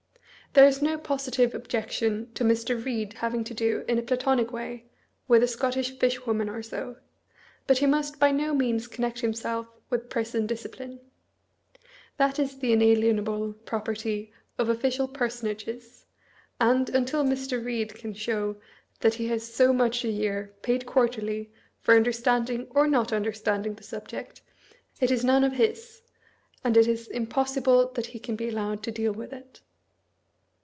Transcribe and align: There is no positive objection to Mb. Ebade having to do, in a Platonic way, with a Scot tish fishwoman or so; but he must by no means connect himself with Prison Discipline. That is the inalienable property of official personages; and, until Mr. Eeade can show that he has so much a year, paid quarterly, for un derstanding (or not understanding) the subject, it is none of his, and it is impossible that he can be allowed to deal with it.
There 0.53 0.67
is 0.67 0.81
no 0.81 0.97
positive 0.97 1.55
objection 1.55 2.29
to 2.33 2.43
Mb. 2.43 2.83
Ebade 2.83 3.13
having 3.13 3.45
to 3.45 3.53
do, 3.53 3.85
in 3.87 3.97
a 3.97 4.01
Platonic 4.01 4.51
way, 4.51 4.83
with 5.25 5.43
a 5.43 5.47
Scot 5.47 5.71
tish 5.75 5.97
fishwoman 5.97 6.49
or 6.49 6.61
so; 6.61 6.97
but 7.67 7.77
he 7.77 7.85
must 7.85 8.19
by 8.19 8.31
no 8.33 8.53
means 8.53 8.85
connect 8.89 9.21
himself 9.21 9.67
with 9.89 10.09
Prison 10.09 10.47
Discipline. 10.47 10.99
That 12.17 12.37
is 12.37 12.59
the 12.59 12.73
inalienable 12.73 13.53
property 13.63 14.33
of 14.57 14.67
official 14.67 15.07
personages; 15.07 16.05
and, 16.59 16.89
until 16.89 17.23
Mr. 17.23 17.63
Eeade 17.63 17.95
can 17.95 18.13
show 18.13 18.57
that 18.99 19.13
he 19.13 19.27
has 19.29 19.49
so 19.53 19.71
much 19.71 20.03
a 20.03 20.09
year, 20.09 20.53
paid 20.63 20.85
quarterly, 20.85 21.49
for 21.79 21.95
un 21.95 22.03
derstanding 22.03 22.67
(or 22.71 22.87
not 22.89 23.13
understanding) 23.13 23.75
the 23.75 23.83
subject, 23.83 24.41
it 24.99 25.11
is 25.11 25.23
none 25.23 25.45
of 25.45 25.53
his, 25.53 26.01
and 26.61 26.75
it 26.75 26.87
is 26.89 27.07
impossible 27.07 27.93
that 27.93 28.07
he 28.07 28.19
can 28.19 28.35
be 28.35 28.49
allowed 28.49 28.83
to 28.83 28.91
deal 28.91 29.13
with 29.13 29.31
it. 29.31 29.61